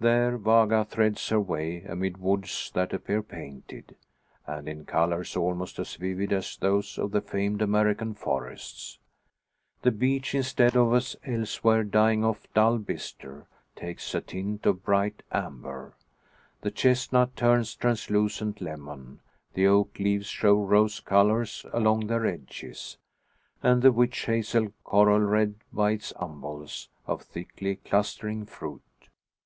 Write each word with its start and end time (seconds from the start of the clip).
There 0.00 0.38
Vaga 0.38 0.82
threads 0.86 1.28
her 1.28 1.38
way 1.38 1.82
amid 1.82 2.16
woods 2.16 2.70
that 2.72 2.94
appear 2.94 3.22
painted, 3.22 3.96
and 4.46 4.66
in 4.66 4.86
colours 4.86 5.36
almost 5.36 5.78
as 5.78 5.96
vivid 5.96 6.32
as 6.32 6.56
those 6.56 6.96
of 6.96 7.10
the 7.10 7.20
famed 7.20 7.60
American 7.60 8.14
forests. 8.14 8.98
The 9.82 9.90
beech, 9.90 10.34
instead 10.34 10.74
of, 10.74 10.94
as 10.94 11.16
elsewhere, 11.22 11.84
dying 11.84 12.24
off 12.24 12.48
dull 12.54 12.78
bistre, 12.78 13.44
takes 13.76 14.14
a 14.14 14.22
tint 14.22 14.64
of 14.64 14.84
bright 14.84 15.22
amber; 15.32 15.92
the 16.62 16.70
chestnut 16.70 17.36
turns 17.36 17.76
translucent 17.76 18.62
lemon; 18.62 19.20
the 19.52 19.66
oak 19.66 19.98
leaves 19.98 20.28
show 20.28 20.54
rose 20.54 20.98
colours 21.00 21.66
along 21.74 22.06
their 22.06 22.24
edges, 22.24 22.96
and 23.62 23.82
the 23.82 23.92
wych 23.92 24.18
hazel 24.24 24.72
coral 24.82 25.20
red 25.20 25.56
by 25.74 25.90
its 25.90 26.14
umbels 26.18 26.88
of 27.06 27.20
thickly 27.20 27.76
clustering 27.76 28.46
fruit. 28.46 28.80